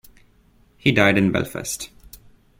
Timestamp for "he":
0.79-0.91